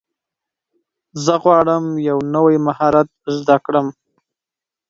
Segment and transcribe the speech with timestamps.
[1.23, 3.87] زه غواړم یو نوی مهارت زده کړم.